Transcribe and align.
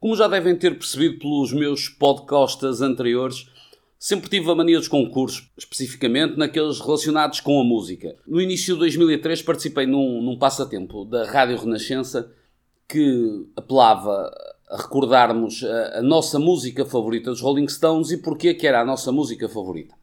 Como 0.00 0.14
já 0.14 0.28
devem 0.28 0.56
ter 0.56 0.78
percebido 0.78 1.18
pelos 1.18 1.52
meus 1.52 1.88
podcasts 1.88 2.80
anteriores, 2.80 3.48
sempre 3.98 4.30
tive 4.30 4.48
a 4.48 4.54
mania 4.54 4.78
dos 4.78 4.86
concursos, 4.86 5.50
especificamente 5.58 6.38
naqueles 6.38 6.78
relacionados 6.78 7.40
com 7.40 7.60
a 7.60 7.64
música. 7.64 8.14
No 8.26 8.40
início 8.40 8.74
de 8.74 8.80
2003 8.80 9.42
participei 9.42 9.86
num, 9.86 10.22
num 10.22 10.38
passatempo 10.38 11.04
da 11.04 11.28
Rádio 11.28 11.58
Renascença 11.58 12.32
que 12.88 13.46
apelava 13.56 14.30
a 14.70 14.76
recordarmos 14.76 15.64
a, 15.64 15.98
a, 15.98 16.02
nossa 16.02 16.38
música 16.38 16.86
favorita 16.86 17.30
dos 17.30 17.40
Rolling 17.40 17.68
Stones 17.68 18.10
e 18.12 18.18
porquê 18.18 18.54
que 18.54 18.66
era 18.66 18.80
a 18.80 18.84
nossa 18.84 19.10
música 19.10 19.48
favorita. 19.48 19.94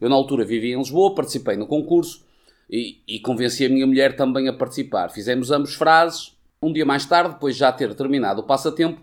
Eu 0.00 0.08
na 0.08 0.14
altura 0.14 0.44
vivia 0.44 0.74
em 0.74 0.78
Lisboa, 0.78 1.14
participei 1.14 1.56
no 1.56 1.66
concurso 1.66 2.24
e, 2.70 2.98
e 3.06 3.18
convenci 3.18 3.66
a 3.66 3.68
minha 3.68 3.86
mulher 3.86 4.14
também 4.14 4.46
a 4.46 4.52
participar. 4.52 5.10
Fizemos 5.10 5.50
ambos 5.50 5.74
frases. 5.74 6.36
Um 6.62 6.72
dia 6.72 6.86
mais 6.86 7.04
tarde, 7.04 7.34
depois 7.34 7.54
de 7.54 7.60
já 7.60 7.72
ter 7.72 7.94
terminado 7.94 8.42
o 8.42 8.44
passatempo, 8.44 9.00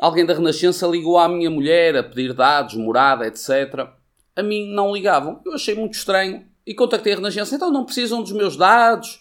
Alguém 0.00 0.24
da 0.24 0.32
Renascença 0.32 0.86
ligou 0.86 1.18
à 1.18 1.28
minha 1.28 1.50
mulher 1.50 1.94
a 1.94 2.02
pedir 2.02 2.32
dados, 2.32 2.74
morada, 2.74 3.26
etc. 3.26 3.86
A 4.34 4.42
mim 4.42 4.72
não 4.72 4.94
ligavam. 4.94 5.42
Eu 5.44 5.52
achei 5.52 5.74
muito 5.74 5.92
estranho 5.92 6.42
e 6.66 6.74
contactei 6.74 7.12
a 7.12 7.16
Renascença. 7.16 7.54
Então 7.54 7.70
não 7.70 7.84
precisam 7.84 8.22
dos 8.22 8.32
meus 8.32 8.56
dados? 8.56 9.20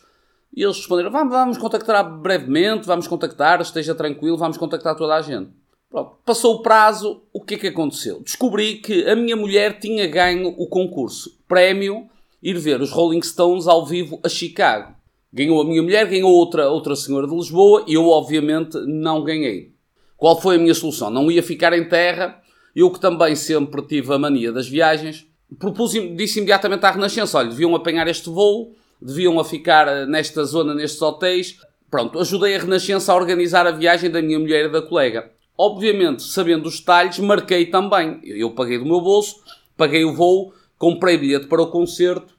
E 0.55 0.63
eles 0.63 0.77
responderam: 0.77 1.11
vamos, 1.11 1.33
vamos 1.33 1.57
contactar 1.57 2.21
brevemente, 2.21 2.87
vamos 2.87 3.07
contactar, 3.07 3.59
esteja 3.59 3.93
tranquilo, 3.93 4.37
vamos 4.37 4.57
contactar 4.57 4.95
toda 4.95 5.15
a 5.15 5.21
gente. 5.21 5.51
Pronto. 5.89 6.17
Passou 6.23 6.55
o 6.55 6.61
prazo, 6.61 7.23
o 7.33 7.43
que 7.43 7.55
é 7.55 7.57
que 7.57 7.67
aconteceu? 7.67 8.21
Descobri 8.21 8.75
que 8.75 9.05
a 9.05 9.17
minha 9.17 9.35
mulher 9.35 9.79
tinha 9.79 10.07
ganho 10.07 10.47
o 10.47 10.65
concurso. 10.67 11.37
Prémio 11.45 12.07
ir 12.41 12.57
ver 12.57 12.79
os 12.79 12.91
Rolling 12.91 13.21
Stones 13.21 13.67
ao 13.67 13.85
vivo 13.85 14.17
a 14.23 14.29
Chicago. 14.29 14.95
Ganhou 15.33 15.59
a 15.59 15.65
minha 15.65 15.83
mulher, 15.83 16.07
ganhou 16.07 16.31
outra, 16.31 16.69
outra 16.69 16.95
senhora 16.95 17.27
de 17.27 17.35
Lisboa 17.35 17.83
e 17.85 17.95
eu, 17.95 18.07
obviamente, 18.07 18.77
não 18.85 19.23
ganhei. 19.23 19.77
Qual 20.19 20.39
foi 20.39 20.57
a 20.57 20.59
minha 20.59 20.73
solução? 20.73 21.09
Não 21.09 21.31
ia 21.31 21.41
ficar 21.41 21.71
em 21.71 21.87
terra. 21.87 22.41
Eu 22.75 22.91
que 22.91 22.99
também 22.99 23.35
sempre 23.35 23.81
tive 23.81 24.13
a 24.13 24.19
mania 24.19 24.51
das 24.51 24.67
viagens, 24.67 25.25
propus, 25.57 25.93
disse 26.15 26.37
imediatamente 26.37 26.85
à 26.85 26.91
Renascença, 26.91 27.37
olha, 27.37 27.49
deviam 27.49 27.75
apanhar 27.75 28.07
este 28.07 28.29
voo, 28.29 28.75
deviam 29.01 29.39
a 29.39 29.45
ficar 29.45 30.05
nesta 30.05 30.43
zona, 30.43 30.75
nestes 30.75 31.01
hotéis. 31.01 31.57
Pronto, 31.89 32.19
ajudei 32.19 32.55
a 32.55 32.59
Renascença 32.59 33.11
a 33.11 33.15
organizar 33.15 33.65
a 33.65 33.71
viagem 33.71 34.11
da 34.11 34.21
minha 34.21 34.37
mulher 34.37 34.65
e 34.65 34.69
da 34.69 34.81
colega. 34.81 35.31
Obviamente, 35.57 36.21
sabendo 36.21 36.67
os 36.67 36.79
detalhes, 36.79 37.17
marquei 37.19 37.65
também. 37.65 38.19
Eu 38.23 38.51
paguei 38.51 38.77
do 38.77 38.85
meu 38.85 39.01
bolso, 39.01 39.37
paguei 39.75 40.05
o 40.05 40.13
voo, 40.13 40.53
comprei 40.77 41.17
bilhete 41.17 41.47
para 41.47 41.61
o 41.61 41.71
concerto 41.71 42.37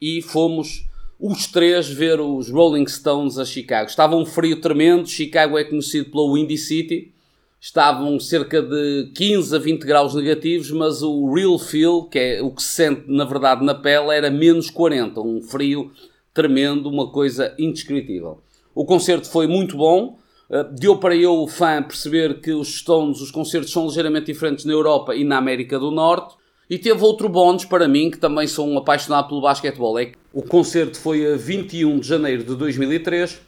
e 0.00 0.22
fomos 0.22 0.88
os 1.24 1.46
três 1.46 1.88
ver 1.88 2.20
os 2.20 2.50
Rolling 2.50 2.88
Stones 2.88 3.38
a 3.38 3.44
Chicago. 3.44 3.88
Estava 3.88 4.16
um 4.16 4.26
frio 4.26 4.60
tremendo, 4.60 5.08
Chicago 5.08 5.56
é 5.56 5.62
conhecido 5.62 6.10
pela 6.10 6.32
Windy 6.32 6.58
City, 6.58 7.12
estavam 7.60 8.18
cerca 8.18 8.60
de 8.60 9.12
15 9.14 9.54
a 9.54 9.58
20 9.60 9.86
graus 9.86 10.14
negativos, 10.16 10.72
mas 10.72 11.00
o 11.00 11.32
real 11.32 11.56
feel, 11.60 12.08
que 12.10 12.18
é 12.18 12.42
o 12.42 12.50
que 12.50 12.60
se 12.60 12.70
sente 12.70 13.04
na 13.06 13.24
verdade 13.24 13.64
na 13.64 13.72
pele, 13.72 14.10
era 14.10 14.32
menos 14.32 14.68
40, 14.68 15.20
um 15.20 15.40
frio 15.40 15.92
tremendo, 16.34 16.88
uma 16.88 17.08
coisa 17.08 17.54
indescritível. 17.56 18.40
O 18.74 18.84
concerto 18.84 19.30
foi 19.30 19.46
muito 19.46 19.76
bom, 19.76 20.18
eh, 20.50 20.64
deu 20.72 20.96
para 20.96 21.14
eu, 21.14 21.34
o 21.36 21.46
fã, 21.46 21.80
perceber 21.84 22.40
que 22.40 22.50
os 22.50 22.80
Stones, 22.80 23.20
os 23.20 23.30
concertos 23.30 23.70
são 23.70 23.86
ligeiramente 23.86 24.26
diferentes 24.26 24.64
na 24.64 24.72
Europa 24.72 25.14
e 25.14 25.22
na 25.22 25.38
América 25.38 25.78
do 25.78 25.92
Norte, 25.92 26.34
e 26.72 26.78
teve 26.78 27.04
outro 27.04 27.28
bónus 27.28 27.66
para 27.66 27.86
mim, 27.86 28.10
que 28.10 28.16
também 28.16 28.46
sou 28.46 28.66
um 28.66 28.78
apaixonado 28.78 29.28
pelo 29.28 29.42
basquetebol. 29.42 29.98
É 29.98 30.12
o 30.32 30.40
concerto 30.40 30.98
foi 30.98 31.34
a 31.34 31.36
21 31.36 32.00
de 32.00 32.08
janeiro 32.08 32.44
de 32.44 32.54
2003. 32.56 33.42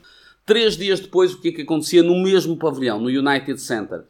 Três 0.44 0.76
dias 0.76 1.00
depois, 1.00 1.32
o 1.32 1.40
que 1.40 1.48
é 1.48 1.52
que 1.52 1.62
acontecia 1.62 2.02
no 2.02 2.22
mesmo 2.22 2.54
pavilhão, 2.54 3.00
no 3.00 3.08
United 3.08 3.58
Center? 3.58 4.04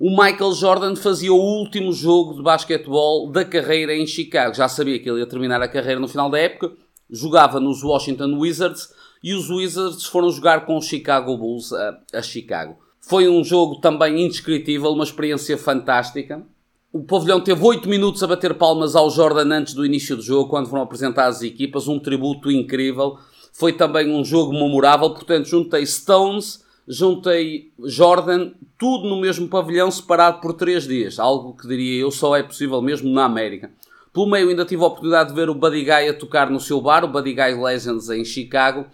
O 0.00 0.10
Michael 0.10 0.50
Jordan 0.50 0.96
fazia 0.96 1.32
o 1.32 1.40
último 1.40 1.92
jogo 1.92 2.34
de 2.34 2.42
basquetebol 2.42 3.30
da 3.30 3.44
carreira 3.44 3.94
em 3.94 4.04
Chicago. 4.04 4.52
Já 4.52 4.68
sabia 4.68 4.98
que 4.98 5.08
ele 5.08 5.20
ia 5.20 5.28
terminar 5.28 5.62
a 5.62 5.68
carreira 5.68 6.00
no 6.00 6.08
final 6.08 6.28
da 6.28 6.40
época. 6.40 6.72
Jogava 7.08 7.60
nos 7.60 7.84
Washington 7.84 8.36
Wizards 8.36 8.92
e 9.22 9.32
os 9.32 9.48
Wizards 9.48 10.06
foram 10.06 10.28
jogar 10.32 10.66
com 10.66 10.76
os 10.76 10.86
Chicago 10.86 11.36
Bulls 11.36 11.72
a, 11.72 12.00
a 12.14 12.20
Chicago. 12.20 12.76
Foi 13.00 13.28
um 13.28 13.44
jogo 13.44 13.76
também 13.76 14.24
indescritível, 14.24 14.90
uma 14.90 15.04
experiência 15.04 15.56
fantástica. 15.56 16.44
O 16.92 17.02
pavilhão 17.02 17.40
teve 17.40 17.62
8 17.62 17.88
minutos 17.88 18.22
a 18.22 18.26
bater 18.26 18.54
palmas 18.54 18.94
ao 18.94 19.10
Jordan 19.10 19.52
antes 19.52 19.74
do 19.74 19.84
início 19.84 20.16
do 20.16 20.22
jogo, 20.22 20.48
quando 20.48 20.68
foram 20.68 20.84
apresentadas 20.84 21.36
as 21.36 21.42
equipas, 21.42 21.88
um 21.88 21.98
tributo 21.98 22.50
incrível. 22.50 23.18
Foi 23.52 23.72
também 23.72 24.10
um 24.10 24.24
jogo 24.24 24.52
memorável, 24.52 25.10
portanto, 25.10 25.46
juntei 25.46 25.84
Stones, 25.84 26.64
juntei 26.86 27.72
Jordan, 27.84 28.52
tudo 28.78 29.08
no 29.08 29.20
mesmo 29.20 29.48
pavilhão, 29.48 29.90
separado 29.90 30.40
por 30.40 30.54
3 30.54 30.86
dias. 30.86 31.18
Algo 31.18 31.56
que 31.56 31.66
diria 31.66 32.00
eu 32.00 32.10
só 32.10 32.36
é 32.36 32.42
possível 32.42 32.80
mesmo 32.80 33.10
na 33.10 33.24
América. 33.24 33.70
Pelo 34.12 34.30
meio, 34.30 34.48
ainda 34.48 34.64
tive 34.64 34.82
a 34.82 34.86
oportunidade 34.86 35.30
de 35.30 35.34
ver 35.34 35.50
o 35.50 35.54
Buddy 35.54 35.84
Guy 35.84 36.08
a 36.08 36.14
tocar 36.14 36.50
no 36.50 36.60
seu 36.60 36.80
bar, 36.80 37.04
o 37.04 37.08
Buddy 37.08 37.34
Guy 37.34 37.62
Legends 37.62 38.08
em 38.08 38.24
Chicago. 38.24 38.86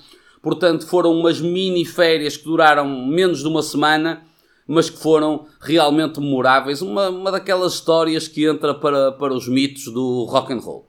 Portanto, 0.42 0.86
foram 0.86 1.12
umas 1.12 1.40
mini 1.40 1.84
férias 1.84 2.36
que 2.36 2.44
duraram 2.44 3.06
menos 3.06 3.40
de 3.40 3.46
uma 3.46 3.62
semana 3.62 4.24
mas 4.66 4.88
que 4.88 4.98
foram 4.98 5.46
realmente 5.60 6.20
memoráveis. 6.20 6.82
Uma, 6.82 7.08
uma 7.08 7.30
daquelas 7.30 7.74
histórias 7.74 8.28
que 8.28 8.46
entra 8.46 8.74
para, 8.74 9.12
para 9.12 9.34
os 9.34 9.48
mitos 9.48 9.84
do 9.84 10.24
rock 10.24 10.52
and 10.52 10.58
roll. 10.58 10.88